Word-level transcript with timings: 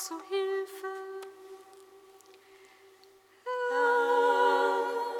zu 0.00 0.18
Hilfe. 0.30 0.86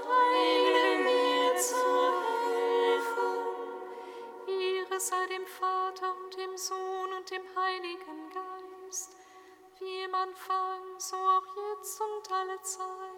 Eile 0.08 0.98
mir 1.04 1.56
zu 1.56 1.86
Hilfe. 2.48 3.28
Ehre 4.46 4.98
sei 4.98 5.26
dem 5.26 5.46
Vater 5.46 6.14
und 6.16 6.34
dem 6.34 6.56
Sohn 6.56 7.12
und 7.14 7.30
dem 7.30 7.42
Heiligen 7.54 8.30
Geist, 8.32 9.16
wie 9.80 10.04
im 10.04 10.14
Anfang, 10.14 10.98
so 10.98 11.16
auch 11.16 11.44
jetzt 11.56 12.00
und 12.00 12.32
alle 12.32 12.62
Zeit. 12.62 13.09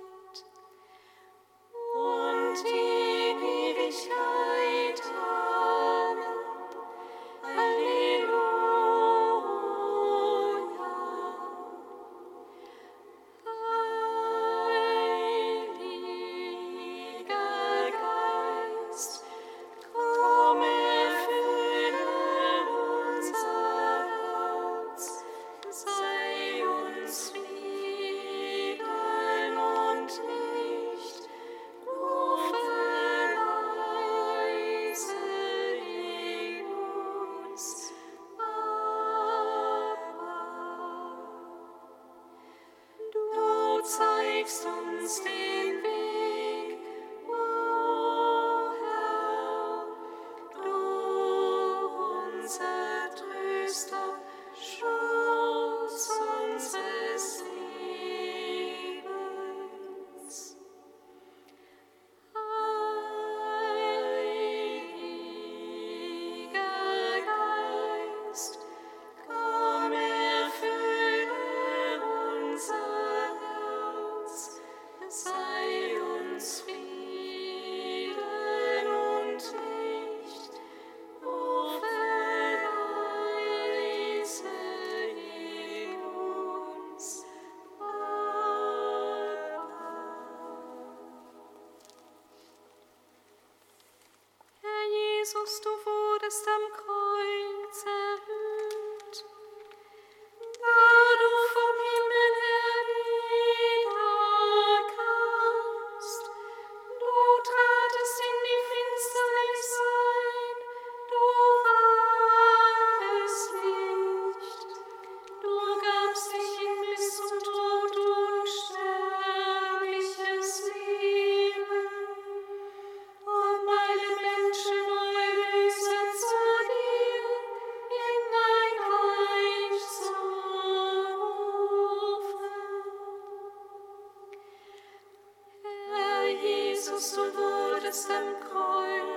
Jesus, 136.92 137.12
du 137.12 137.20
wurdest 137.20 138.08
im 138.10 138.40
Kreuz. 138.40 139.11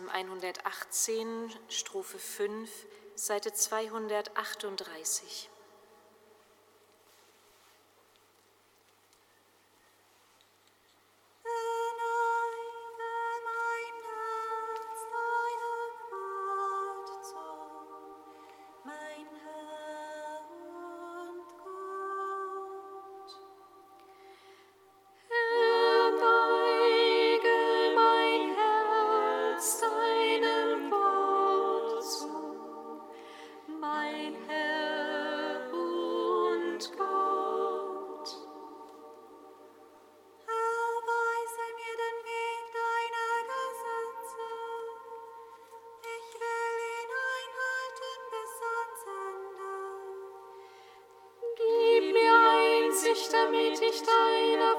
Psalm 0.00 0.08
118, 0.08 1.58
Strophe 1.68 2.18
5, 2.18 2.86
Seite 3.16 3.52
238. 3.52 5.50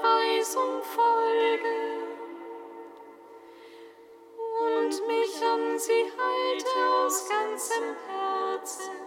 Weisung 0.02 0.82
folge 0.82 1.76
und 4.60 5.06
mich 5.06 5.42
an 5.44 5.78
sie 5.78 6.04
halte 6.18 7.04
aus 7.04 7.28
ganzem 7.28 7.96
Herzen. 8.08 9.01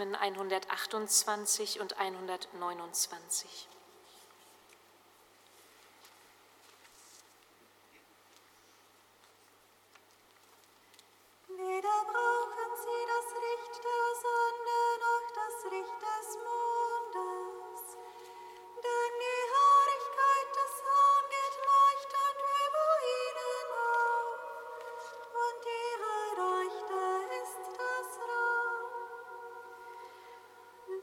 Psalmen 0.00 0.14
128 0.14 1.78
und 1.80 1.98
129. 1.98 3.68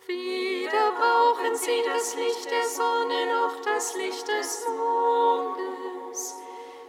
Wieder 0.08 0.92
brauchen 0.98 1.54
sie 1.58 1.84
das 1.86 2.16
Licht 2.16 2.50
der 2.50 2.64
Sonne 2.64 3.26
noch 3.26 3.62
das 3.62 3.94
Licht 3.98 4.26
des 4.26 4.66
Mondes, 4.66 6.36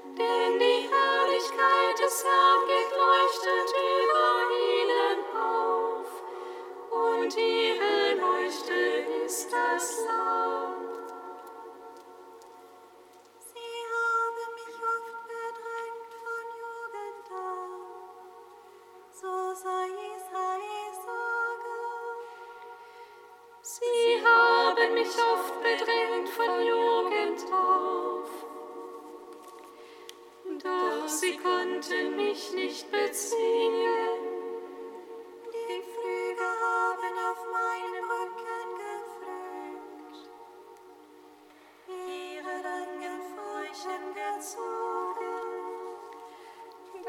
denn 0.05 0.59
die 0.61 0.88
Herrlichkeit 0.88 1.99
des 1.99 2.25
Herrn 2.25 2.67
geht 2.69 2.93
leuchtend 2.97 3.75
über 3.99 4.31
ihnen 4.70 5.19
auf. 5.35 6.11
Und 6.93 7.37
ihr 7.37 7.68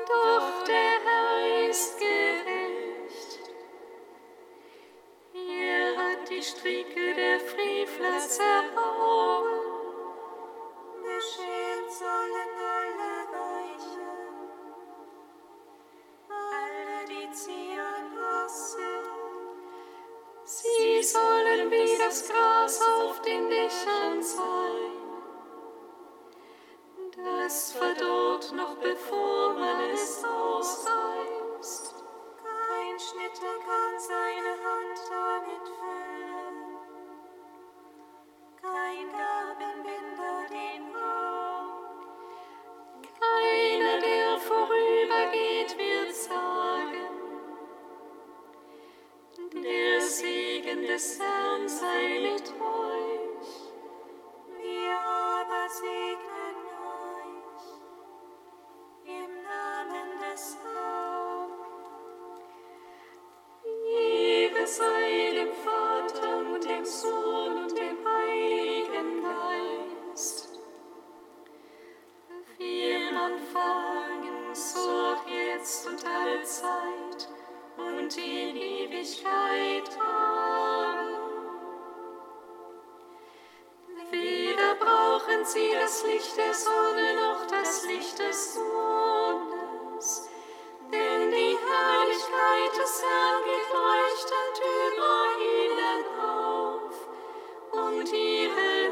doch 0.09 0.63
der 0.65 0.99
Herr 1.05 1.69
ist 1.69 2.08
the 50.89 50.95
descends 50.95 51.81
a 51.83 52.19
little. 52.19 52.98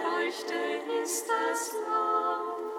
Leuchte 0.04 0.54
ist 1.02 1.28
das 1.28 1.74
Lamm. 1.90 2.77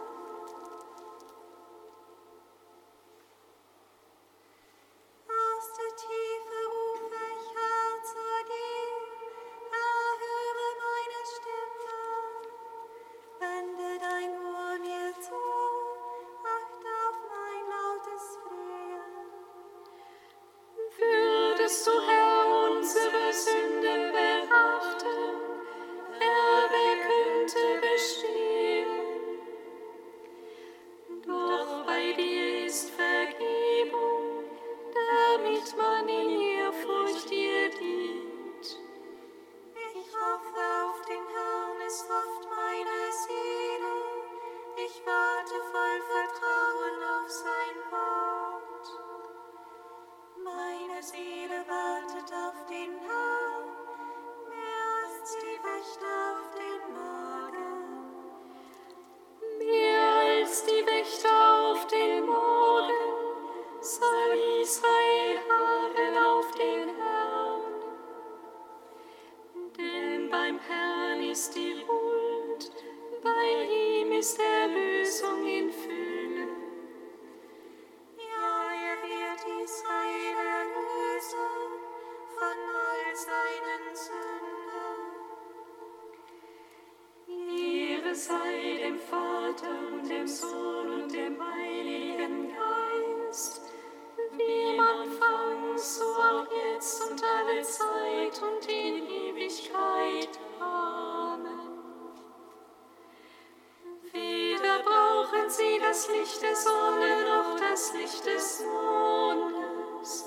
Sie 105.51 105.79
das 105.81 106.09
Licht 106.09 106.43
der 106.43 106.55
Sonne 106.55 107.25
noch 107.25 107.59
das 107.59 107.93
Licht 107.95 108.27
des 108.27 108.61
Mondes, 108.61 110.27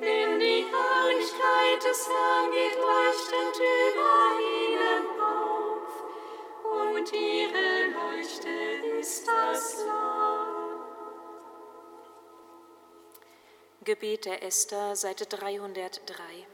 denn 0.00 0.38
die 0.38 0.64
Herrlichkeit 0.70 1.84
des 1.84 2.08
Herrn 2.08 2.50
geht 2.52 2.76
leuchtend 2.76 3.56
über 3.56 4.38
ihnen 4.40 5.20
auf, 5.20 5.94
und 6.96 7.12
ihre 7.12 7.86
Leuchte 7.92 8.48
ist 9.00 9.26
das 9.26 9.84
Lamm. 9.86 10.84
Gebet 13.82 14.24
der 14.24 14.42
Esther, 14.42 14.96
Seite 14.96 15.26
303. 15.26 16.53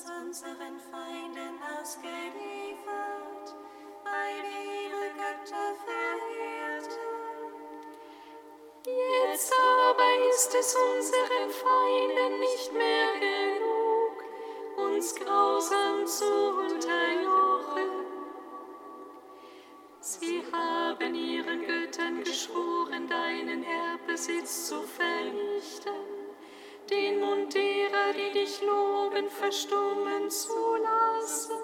uns 0.00 0.10
unseren 0.22 0.78
Feinden 0.90 1.58
ausgeliefert, 1.78 3.54
weil 4.04 4.44
ihre 4.64 5.10
Götter 5.14 5.74
verehrten. 5.84 7.00
Jetzt 8.86 9.52
aber 9.52 10.28
ist 10.30 10.54
es 10.54 10.74
unseren 10.74 11.50
Feinden 11.50 12.40
nicht 12.40 12.72
mehr 12.72 13.12
genug, 13.20 14.24
uns 14.88 15.14
grausam 15.14 16.06
zu 16.06 16.24
unterjochen. 16.24 17.90
Sie 20.00 20.42
haben 20.52 21.14
ihren 21.14 21.66
Göttern 21.66 22.24
geschworen, 22.24 23.06
deinen 23.06 23.64
Erbesitz 23.64 24.68
zu 24.68 24.82
vernichten, 24.82 26.09
den 26.90 27.20
Mund 27.20 27.54
derer, 27.54 28.12
die 28.12 28.32
dich 28.32 28.60
loben, 28.62 29.28
verstummen 29.28 30.28
zu 30.28 30.76
lassen. 30.76 31.60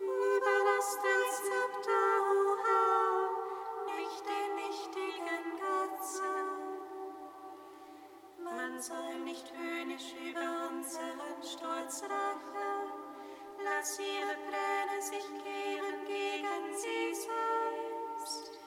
Überlass 0.00 0.98
dein 1.02 1.28
Zepter, 1.48 2.06
o 2.32 2.56
Herr, 2.64 3.96
nicht 3.96 4.24
den 4.30 4.50
nichtigen 4.56 5.44
Götzen. 5.60 6.48
Man 8.42 8.80
soll 8.80 9.18
nicht 9.24 9.52
höhnisch 9.54 10.14
über 10.14 10.70
unseren 10.70 11.42
Stolz 11.42 12.02
lachen. 12.02 12.92
Lass 13.62 13.98
ihre 13.98 14.36
Pläne 14.46 15.02
sich 15.02 15.26
kehren 15.42 16.04
gegen 16.06 16.74
sie 16.74 17.14
selbst. 17.14 18.58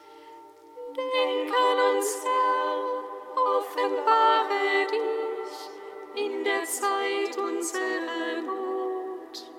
Denk 0.96 1.52
an 1.54 1.96
uns, 1.96 2.24
Herr, 2.24 3.12
offenbare 3.36 4.81
in 6.26 6.44
der 6.44 6.64
Zeit 6.64 7.38
unserer 7.38 8.42
Not. 8.46 9.52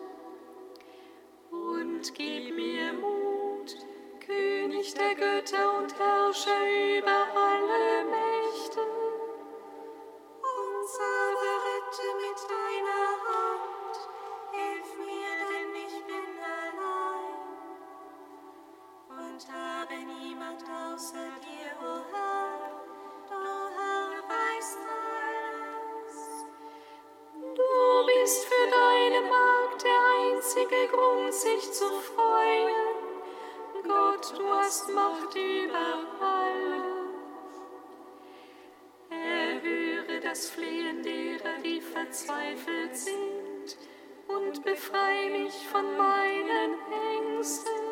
Und 1.51 2.15
gib 2.15 2.55
mir 2.55 2.93
Mut, 2.93 3.77
König 4.25 4.95
der 4.95 5.15
Götter 5.15 5.79
und 5.79 5.99
Herrscher 5.99 6.99
über 6.99 7.42
und 44.53 44.65
befreie 44.65 45.31
mich 45.31 45.67
von 45.67 45.97
meinen 45.97 46.77
Ängsten. 47.39 47.92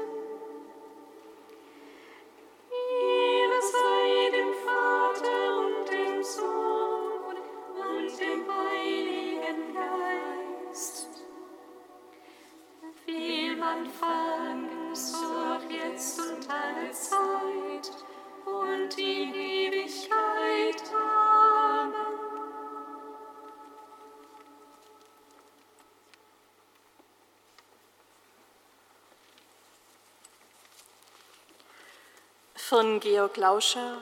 Georg 33.01 33.37
Lauscher 33.39 33.99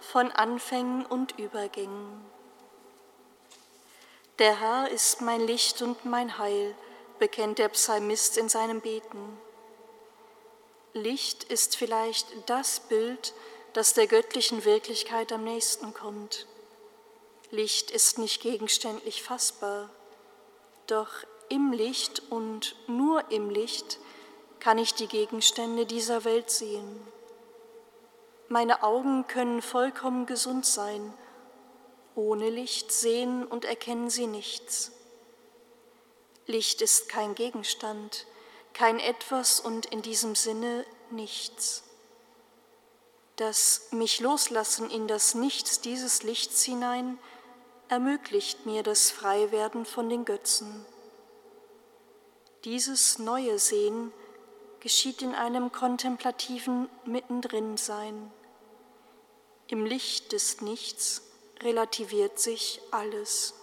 von 0.00 0.30
Anfängen 0.30 1.04
und 1.04 1.38
Übergängen. 1.38 2.24
Der 4.38 4.58
Herr 4.60 4.90
ist 4.90 5.20
mein 5.20 5.40
Licht 5.40 5.82
und 5.82 6.04
mein 6.04 6.38
Heil, 6.38 6.74
bekennt 7.18 7.58
der 7.58 7.68
Psalmist 7.68 8.38
in 8.38 8.48
seinem 8.48 8.80
Beten. 8.80 9.38
Licht 10.92 11.44
ist 11.44 11.76
vielleicht 11.76 12.26
das 12.46 12.80
Bild, 12.80 13.34
das 13.72 13.94
der 13.94 14.06
göttlichen 14.06 14.64
Wirklichkeit 14.64 15.32
am 15.32 15.44
nächsten 15.44 15.92
kommt. 15.92 16.46
Licht 17.50 17.90
ist 17.90 18.18
nicht 18.18 18.40
gegenständlich 18.40 19.22
fassbar, 19.22 19.90
doch 20.86 21.10
im 21.48 21.72
Licht 21.72 22.22
und 22.30 22.76
nur 22.86 23.30
im 23.30 23.50
Licht 23.50 23.98
kann 24.60 24.78
ich 24.78 24.94
die 24.94 25.08
Gegenstände 25.08 25.86
dieser 25.86 26.24
Welt 26.24 26.50
sehen. 26.50 27.00
Meine 28.52 28.82
Augen 28.82 29.26
können 29.28 29.62
vollkommen 29.62 30.26
gesund 30.26 30.66
sein 30.66 31.14
Ohne 32.14 32.50
Licht 32.50 32.92
sehen 32.92 33.46
und 33.46 33.64
erkennen 33.64 34.10
sie 34.10 34.26
nichts. 34.26 34.92
Licht 36.44 36.82
ist 36.82 37.08
kein 37.08 37.34
Gegenstand, 37.34 38.26
kein 38.74 39.00
etwas 39.00 39.58
und 39.58 39.86
in 39.86 40.02
diesem 40.02 40.34
Sinne 40.34 40.84
nichts. 41.10 41.82
Das 43.36 43.88
mich 43.90 44.20
loslassen 44.20 44.90
in 44.90 45.08
das 45.08 45.34
Nichts 45.34 45.80
dieses 45.80 46.22
Lichts 46.22 46.62
hinein 46.62 47.18
ermöglicht 47.88 48.66
mir 48.66 48.82
das 48.82 49.10
Freiwerden 49.10 49.86
von 49.86 50.10
den 50.10 50.26
Götzen. 50.26 50.84
Dieses 52.64 53.18
neue 53.18 53.58
Sehen 53.58 54.12
geschieht 54.80 55.22
in 55.22 55.34
einem 55.34 55.72
kontemplativen 55.72 56.90
Mittendrin-Sein. 57.06 58.30
Im 59.72 59.86
Licht 59.86 60.32
des 60.32 60.60
Nichts 60.60 61.22
relativiert 61.62 62.38
sich 62.38 62.82
alles. 62.90 63.54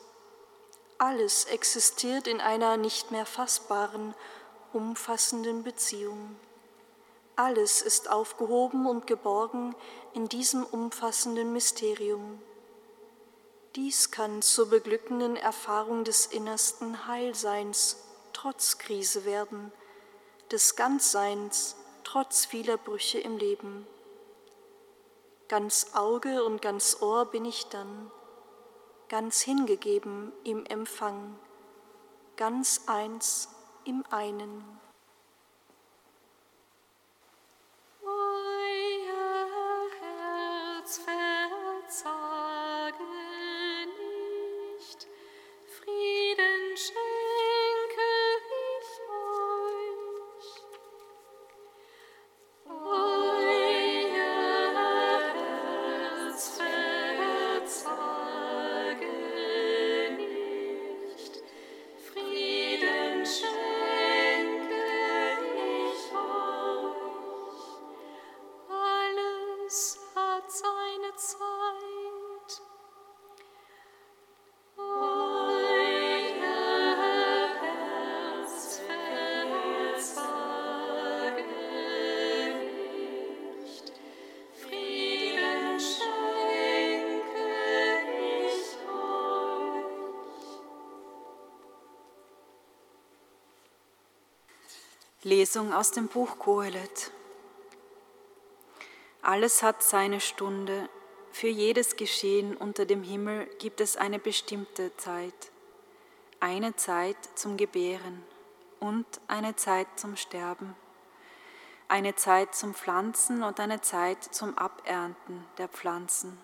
Alles 0.98 1.46
existiert 1.46 2.25
in 2.25 2.42
einer 2.42 2.78
nicht 2.78 3.12
mehr 3.12 3.28
fassbaren, 3.28 4.16
umfassenden 4.74 5.62
Beziehung. 5.62 6.36
Alles 7.36 7.84
ist 7.84 8.10
aufgehoben 8.10 8.88
und 8.88 9.06
geborgen 9.06 9.75
in 10.16 10.28
diesem 10.28 10.66
umfassenden 10.66 11.54
Mysterium. 11.54 12.42
Dies 13.75 14.10
kann 14.10 14.42
zur 14.42 14.68
beglückenden 14.68 15.36
Erfahrung 15.36 16.06
des 16.06 16.25
innersten 16.25 17.06
Heilseins 17.06 17.98
trotz 18.34 18.80
Krise 18.80 19.25
werden, 19.25 19.72
des 20.51 20.75
Ganzseins 20.75 21.75
trotz 22.04 22.46
vieler 22.46 22.78
Brüche 22.78 23.20
im 23.20 23.38
Leben. 23.38 23.86
Ganz 25.50 25.96
Auge 25.96 26.44
und 26.44 26.62
ganz 26.62 27.01
Ohr 27.01 27.25
bin 27.25 27.44
ich 27.44 27.65
dann, 27.70 28.12
ganz 29.10 29.41
hingegeben 29.41 30.32
im 30.44 30.63
Empfang, 30.68 31.39
ganz 32.38 32.82
eins 32.86 33.50
im 33.84 34.03
einen. 34.12 34.63
Lesung 95.30 95.74
aus 95.74 95.92
dem 95.92 96.08
Buch 96.08 96.39
Kohelet. 96.39 97.12
Alles 99.22 99.62
hat 99.62 99.84
seine 99.84 100.22
Stunde, 100.22 100.89
für 101.32 101.48
jedes 101.48 101.98
Geschehen 101.98 102.58
unter 102.58 102.88
dem 102.88 103.04
Himmel 103.04 103.46
gibt 103.60 103.80
es 103.80 103.96
eine 103.96 104.18
bestimmte 104.18 104.92
Zeit, 104.98 105.52
eine 106.39 106.76
Zeit 106.76 107.15
zum 107.36 107.58
Gebären 107.58 108.24
und 108.80 109.06
eine 109.28 109.56
Zeit 109.56 109.88
zum 109.98 110.15
Sterben, 110.15 110.76
eine 111.88 112.15
Zeit 112.15 112.56
zum 112.56 112.74
Pflanzen 112.74 113.44
und 113.44 113.60
eine 113.60 113.82
Zeit 113.82 114.24
zum 114.24 114.58
Abernten 114.58 115.46
der 115.60 115.68
Pflanzen, 115.68 116.39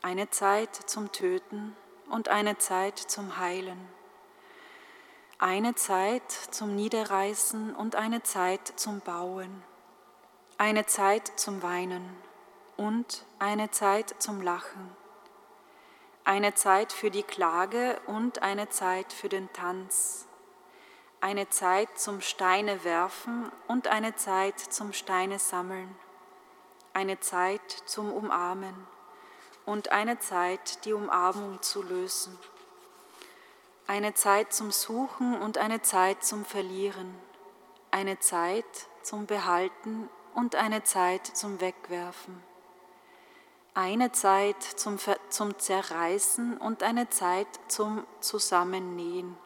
eine 0.00 0.30
Zeit 0.30 0.74
zum 0.74 1.12
Töten 1.12 1.76
und 2.08 2.30
eine 2.30 2.56
Zeit 2.56 2.98
zum 2.98 3.36
Heilen 3.36 3.95
eine 5.38 5.74
Zeit 5.74 6.32
zum 6.32 6.74
Niederreißen 6.74 7.76
und 7.76 7.94
eine 7.94 8.22
Zeit 8.22 8.72
zum 8.76 9.00
Bauen, 9.00 9.62
eine 10.56 10.86
Zeit 10.86 11.30
zum 11.36 11.62
Weinen 11.62 12.16
und 12.78 13.26
eine 13.38 13.70
Zeit 13.70 14.14
zum 14.18 14.40
Lachen, 14.40 14.96
eine 16.24 16.54
Zeit 16.54 16.90
für 16.90 17.10
die 17.10 17.22
Klage 17.22 18.00
und 18.06 18.40
eine 18.40 18.70
Zeit 18.70 19.12
für 19.12 19.28
den 19.28 19.52
Tanz, 19.52 20.26
eine 21.20 21.50
Zeit 21.50 21.98
zum 21.98 22.22
Steine 22.22 22.82
werfen 22.84 23.52
und 23.68 23.88
eine 23.88 24.16
Zeit 24.16 24.58
zum 24.58 24.94
Steine 24.94 25.38
sammeln, 25.38 25.94
eine 26.94 27.20
Zeit 27.20 27.70
zum 27.84 28.10
Umarmen 28.10 28.86
und 29.66 29.92
eine 29.92 30.18
Zeit, 30.18 30.86
die 30.86 30.94
Umarmung 30.94 31.60
zu 31.60 31.82
lösen 31.82 32.38
eine 33.86 34.14
Zeit 34.14 34.52
zum 34.52 34.72
Suchen 34.72 35.40
und 35.40 35.58
eine 35.58 35.80
Zeit 35.82 36.24
zum 36.24 36.44
Verlieren, 36.44 37.14
eine 37.90 38.18
Zeit 38.18 38.64
zum 39.02 39.26
Behalten 39.26 40.08
und 40.34 40.56
eine 40.56 40.82
Zeit 40.82 41.26
zum 41.26 41.60
Wegwerfen, 41.60 42.42
eine 43.74 44.10
Zeit 44.10 44.60
zum, 44.62 44.98
Ver 44.98 45.18
zum 45.28 45.58
Zerreißen 45.58 46.58
und 46.58 46.82
eine 46.82 47.08
Zeit 47.10 47.46
zum 47.68 48.04
Zusammennähen, 48.20 49.36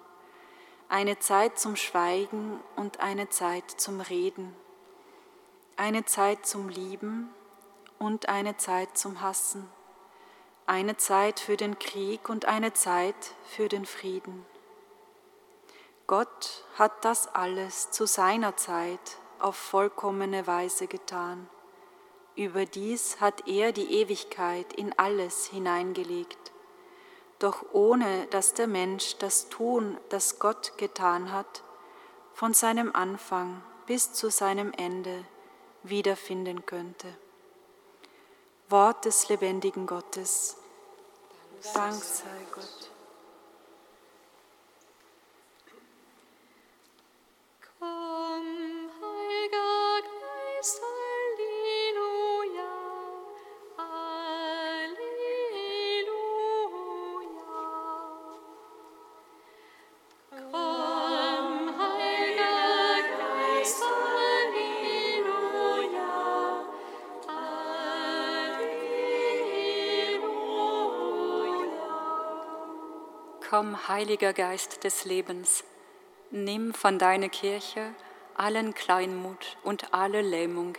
eine 0.89 1.19
Zeit 1.19 1.59
zum 1.59 1.77
Schweigen 1.77 2.61
und 2.77 3.01
eine 3.01 3.29
Zeit 3.29 3.71
zum 3.71 4.01
Reden, 4.01 4.57
eine 5.77 6.07
Zeit 6.07 6.47
zum 6.47 6.69
Lieben 6.71 7.29
und 7.99 8.31
eine 8.31 8.57
Zeit 8.57 8.97
zum 8.97 9.21
Hassen 9.21 9.69
eine 10.71 10.97
Zeit 10.97 11.41
für 11.41 11.57
den 11.57 11.81
Krieg 11.81 12.29
und 12.29 12.45
eine 12.45 12.73
Zeit 12.73 13.35
für 13.45 13.69
den 13.69 13.85
Frieden. 13.85 14.47
Gott 16.07 16.65
hat 16.77 17.05
das 17.05 17.35
alles 17.35 17.91
zu 17.91 18.07
seiner 18.07 18.57
Zeit 18.57 19.19
auf 19.41 19.57
vollkommene 19.57 20.47
Weise 20.47 20.87
getan. 20.87 21.49
Überdies 22.37 23.21
hat 23.21 23.49
er 23.49 23.73
die 23.73 24.01
Ewigkeit 24.01 24.73
in 24.73 24.97
alles 24.97 25.47
hineingelegt. 25.47 26.53
Doch 27.41 27.65
ohne 27.73 28.27
dass 28.27 28.55
der 28.55 28.69
Mensch 28.69 29.17
das 29.19 29.49
Tun, 29.49 29.99
das 30.09 30.39
Gott 30.39 30.79
getan 30.79 31.33
hat, 31.33 31.65
von 32.33 32.55
seinem 32.55 32.95
Anfang 32.95 33.61
bis 33.87 34.13
zu 34.13 34.31
seinem 34.31 34.73
Ende 34.73 35.25
wiederfinden 35.83 36.65
könnte. 36.65 37.09
Wort 38.69 39.05
des 39.05 39.29
lebendigen 39.29 39.89
Gottes. 39.89 40.60
Dank 41.63 42.03
sei 42.03 42.47
Gott. 42.55 42.90
Komm, 73.61 73.89
Heiliger 73.89 74.33
Geist 74.33 74.85
des 74.85 75.05
Lebens, 75.05 75.65
nimm 76.31 76.73
von 76.73 76.99
deiner 76.99 77.29
Kirche 77.29 77.95
allen 78.35 78.73
Kleinmut 78.73 79.59
und 79.63 79.93
alle 79.93 80.23
Lähmung. 80.23 80.79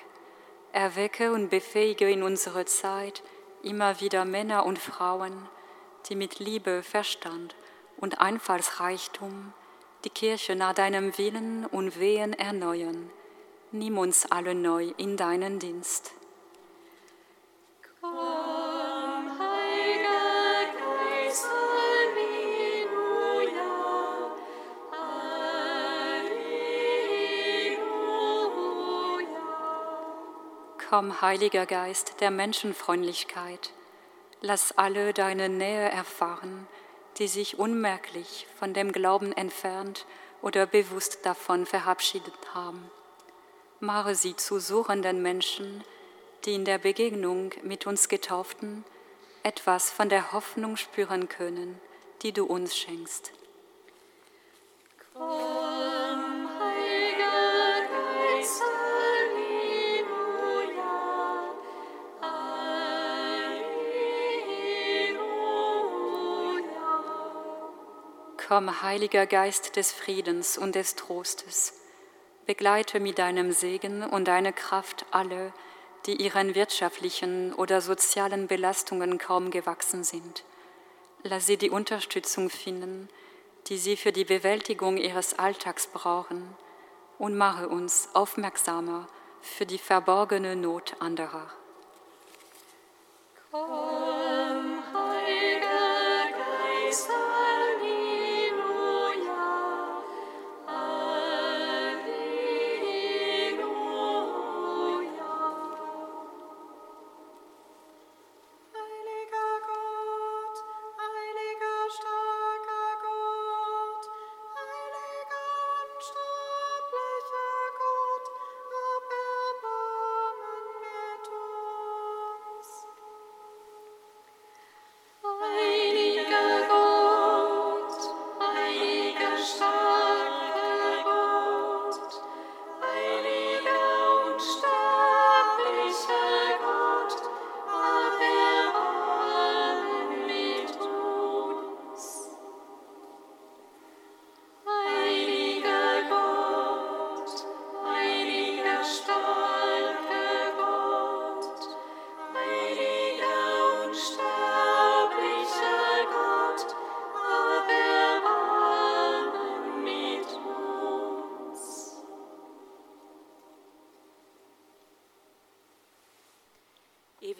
Erwecke 0.71 1.31
und 1.31 1.51
befähige 1.51 2.09
in 2.09 2.23
unserer 2.23 2.65
Zeit 2.65 3.21
immer 3.61 4.01
wieder 4.01 4.25
Männer 4.25 4.65
und 4.65 4.79
Frauen, 4.79 5.47
die 6.09 6.15
mit 6.15 6.39
Liebe, 6.39 6.81
Verstand 6.81 7.55
und 7.97 8.19
Einfallsreichtum 8.19 9.53
die 10.03 10.09
Kirche 10.09 10.55
nach 10.55 10.73
deinem 10.73 11.15
Willen 11.19 11.67
und 11.67 11.99
Wehen 11.99 12.33
erneuern. 12.33 13.11
Nimm 13.71 13.99
uns 13.99 14.25
alle 14.31 14.55
neu 14.55 14.91
in 14.97 15.17
deinen 15.17 15.59
Dienst. 15.59 16.13
Komm, 30.91 31.21
Heiliger 31.21 31.65
Geist 31.65 32.19
der 32.19 32.31
Menschenfreundlichkeit, 32.31 33.71
lass 34.41 34.77
alle 34.77 35.13
deine 35.13 35.47
Nähe 35.47 35.89
erfahren, 35.89 36.67
die 37.17 37.29
sich 37.29 37.57
unmerklich 37.57 38.45
von 38.59 38.73
dem 38.73 38.91
Glauben 38.91 39.31
entfernt 39.31 40.05
oder 40.41 40.65
bewusst 40.65 41.19
davon 41.25 41.65
verabschiedet 41.65 42.33
haben. 42.53 42.91
Mache 43.79 44.15
sie 44.15 44.35
zu 44.35 44.59
suchenden 44.59 45.21
Menschen, 45.21 45.81
die 46.43 46.55
in 46.55 46.65
der 46.65 46.77
Begegnung 46.77 47.53
mit 47.63 47.87
uns 47.87 48.09
Getauften 48.09 48.83
etwas 49.43 49.91
von 49.91 50.09
der 50.09 50.33
Hoffnung 50.33 50.75
spüren 50.75 51.29
können, 51.29 51.79
die 52.21 52.33
du 52.33 52.43
uns 52.43 52.75
schenkst. 52.75 53.31
Komm, 55.13 55.60
Komm, 68.51 68.81
Heiliger 68.81 69.27
Geist 69.27 69.77
des 69.77 69.93
Friedens 69.93 70.57
und 70.57 70.75
des 70.75 70.97
Trostes, 70.97 71.73
begleite 72.45 72.99
mit 72.99 73.17
deinem 73.17 73.53
Segen 73.53 74.03
und 74.03 74.25
deiner 74.27 74.51
Kraft 74.51 75.05
alle, 75.09 75.53
die 76.05 76.21
ihren 76.21 76.53
wirtschaftlichen 76.53 77.53
oder 77.53 77.79
sozialen 77.79 78.47
Belastungen 78.47 79.17
kaum 79.17 79.51
gewachsen 79.51 80.03
sind. 80.03 80.43
Lass 81.23 81.45
sie 81.47 81.55
die 81.55 81.69
Unterstützung 81.69 82.49
finden, 82.49 83.07
die 83.67 83.77
sie 83.77 83.95
für 83.95 84.11
die 84.11 84.25
Bewältigung 84.25 84.97
ihres 84.97 85.39
Alltags 85.39 85.87
brauchen, 85.87 86.53
und 87.19 87.37
mache 87.37 87.69
uns 87.69 88.09
aufmerksamer 88.11 89.07
für 89.39 89.65
die 89.65 89.77
verborgene 89.77 90.57
Not 90.57 90.97
anderer. 90.99 91.49
Komm, 93.49 93.90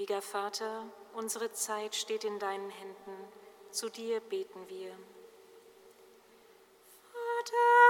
Ewiger 0.02 0.24
Vater, 0.24 0.92
unsere 1.14 1.52
Zeit 1.52 1.94
steht 1.94 2.24
in 2.24 2.40
deinen 2.40 2.72
Händen. 2.72 3.12
Zu 3.70 3.88
dir 3.88 4.20
beten 4.20 4.68
wir. 4.68 4.98
Vater 7.12 7.81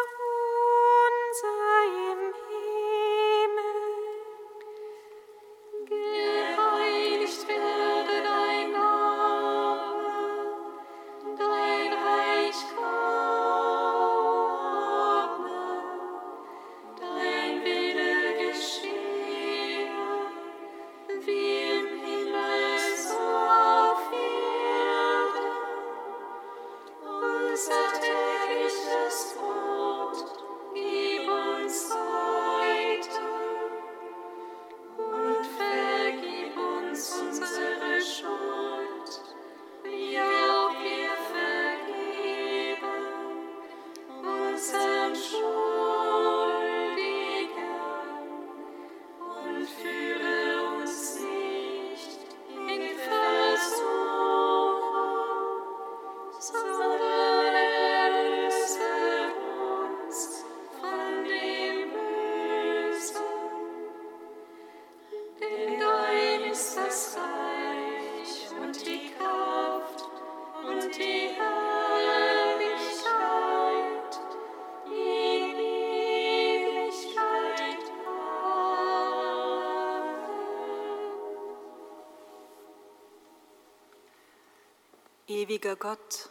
Ewiger 85.31 85.77
Gott, 85.77 86.27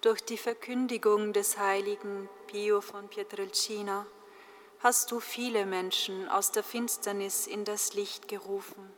durch 0.00 0.24
die 0.24 0.38
Verkündigung 0.38 1.34
des 1.34 1.58
heiligen 1.58 2.26
Pio 2.46 2.80
von 2.80 3.06
Pietrelcina 3.08 4.06
hast 4.78 5.12
du 5.12 5.20
viele 5.20 5.66
Menschen 5.66 6.26
aus 6.26 6.50
der 6.50 6.62
Finsternis 6.62 7.46
in 7.46 7.66
das 7.66 7.92
Licht 7.92 8.28
gerufen. 8.28 8.90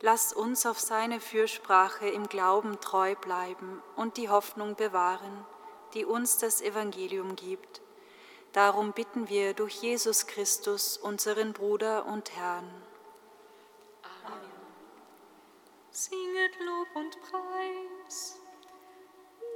Lass 0.00 0.32
uns 0.32 0.66
auf 0.66 0.80
seine 0.80 1.20
Fürsprache 1.20 2.08
im 2.08 2.28
Glauben 2.28 2.80
treu 2.80 3.14
bleiben 3.14 3.80
und 3.94 4.16
die 4.16 4.28
Hoffnung 4.28 4.74
bewahren, 4.74 5.46
die 5.94 6.04
uns 6.04 6.38
das 6.38 6.60
Evangelium 6.60 7.36
gibt. 7.36 7.80
Darum 8.52 8.90
bitten 8.90 9.28
wir 9.28 9.54
durch 9.54 9.74
Jesus 9.74 10.26
Christus, 10.26 10.96
unseren 10.96 11.52
Bruder 11.52 12.04
und 12.06 12.34
Herrn. 12.34 12.68
Singet 15.92 16.58
Lob 16.60 16.88
und 16.94 17.20
Preis. 17.20 18.39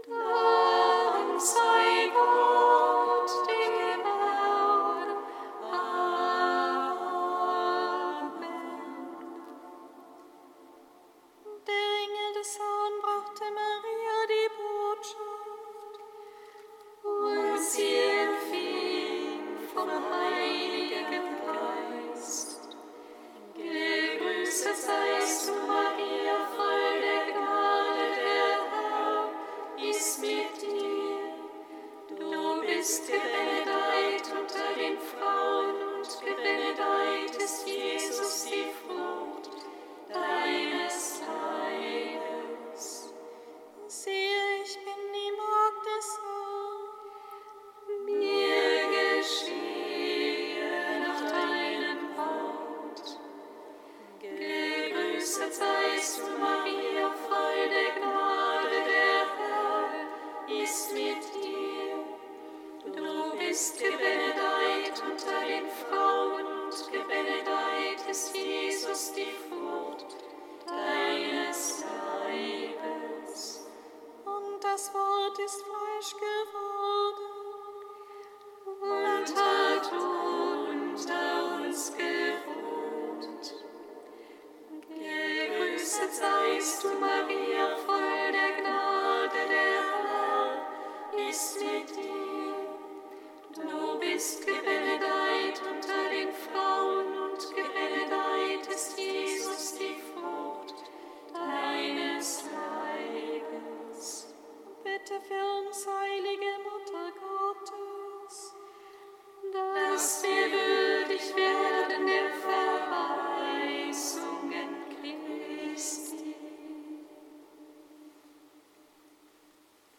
Dank 0.07 1.41
sei 1.41 2.11
Gott, 2.13 3.31
dem 3.49 4.03
Herrn. 4.05 5.11
Amen. 5.73 6.05
Der 11.67 11.87
Engel 12.03 12.31
des 12.37 12.59
Herrn 12.59 12.95
brachte 13.01 13.45
Maria 13.45 14.19
die 14.29 14.51
Botschaft. 14.59 15.95
Und 17.03 17.59
sie 17.63 17.97
empfing 18.21 19.45
vom 19.73 19.89
Heiligen 19.89 20.24